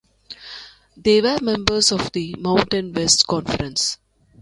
They 0.97 1.21
were 1.21 1.37
members 1.43 1.91
of 1.91 2.11
the 2.11 2.33
Mountain 2.39 2.93
West 2.93 3.27
Conference. 3.27 3.99